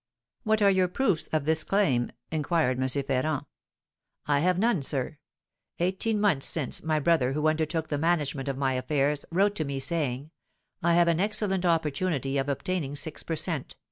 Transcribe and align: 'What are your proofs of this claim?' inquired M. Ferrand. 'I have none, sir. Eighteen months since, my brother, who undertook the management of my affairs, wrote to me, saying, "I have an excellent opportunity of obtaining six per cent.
'What 0.41 0.63
are 0.63 0.71
your 0.71 0.87
proofs 0.87 1.27
of 1.27 1.45
this 1.45 1.63
claim?' 1.63 2.11
inquired 2.31 2.81
M. 2.81 2.87
Ferrand. 2.89 3.45
'I 4.25 4.39
have 4.39 4.57
none, 4.57 4.81
sir. 4.81 5.19
Eighteen 5.77 6.19
months 6.19 6.47
since, 6.47 6.81
my 6.81 6.99
brother, 6.99 7.33
who 7.33 7.47
undertook 7.47 7.89
the 7.89 7.99
management 7.99 8.47
of 8.49 8.57
my 8.57 8.73
affairs, 8.73 9.25
wrote 9.29 9.53
to 9.57 9.63
me, 9.63 9.79
saying, 9.79 10.31
"I 10.81 10.95
have 10.95 11.07
an 11.07 11.19
excellent 11.19 11.67
opportunity 11.67 12.39
of 12.39 12.49
obtaining 12.49 12.95
six 12.95 13.21
per 13.21 13.35
cent. 13.35 13.75